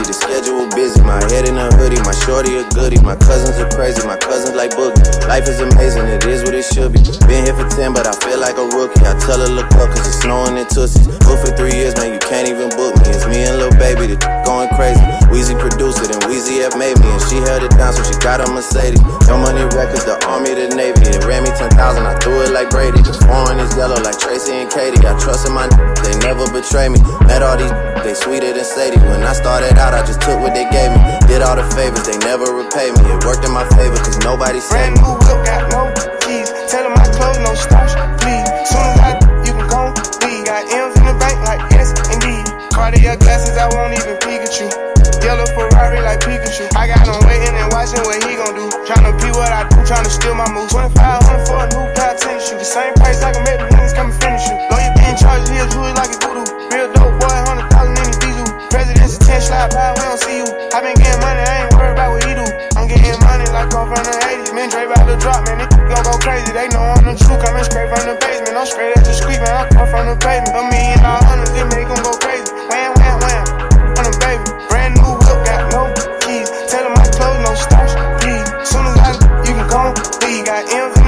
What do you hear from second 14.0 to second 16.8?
the going crazy. Weezy produced it, and Weezy F